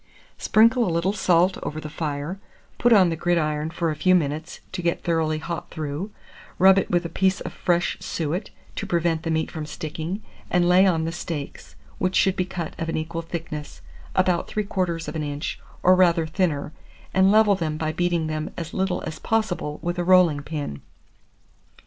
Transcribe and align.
Sprinkle 0.39 0.83
a 0.83 0.89
little 0.89 1.13
salt 1.13 1.59
over 1.61 1.79
the 1.79 1.87
fire, 1.87 2.39
put 2.79 2.91
on 2.91 3.09
the 3.09 3.15
gridiron 3.15 3.69
for 3.69 3.91
a 3.91 3.95
few 3.95 4.15
minutes, 4.15 4.59
to 4.71 4.81
get 4.81 5.03
thoroughly 5.03 5.37
hot 5.37 5.69
through; 5.69 6.09
rub 6.57 6.79
it 6.79 6.89
with 6.89 7.05
a 7.05 7.07
piece 7.07 7.39
of 7.41 7.53
fresh, 7.53 7.97
suet, 7.99 8.49
to 8.77 8.87
prevent 8.87 9.21
the 9.21 9.29
meat 9.29 9.51
from 9.51 9.67
sticking, 9.67 10.23
and 10.49 10.67
lay 10.67 10.87
on 10.87 11.05
the 11.05 11.11
steaks, 11.11 11.75
which 11.99 12.15
should 12.15 12.35
be 12.35 12.45
cut 12.45 12.73
of 12.79 12.89
an 12.89 12.97
equal 12.97 13.21
thickness, 13.21 13.81
about 14.15 14.47
3/4 14.47 15.07
of 15.07 15.15
an 15.15 15.21
inch, 15.21 15.59
or 15.83 15.93
rather 15.95 16.25
thinner, 16.25 16.73
and 17.13 17.31
level 17.31 17.53
them 17.53 17.77
by 17.77 17.91
beating 17.91 18.25
them 18.25 18.49
as 18.57 18.73
little 18.73 19.03
as 19.05 19.19
possible 19.19 19.77
with 19.83 19.99
a 19.99 20.03
rolling 20.03 20.41
pin. 20.41 20.81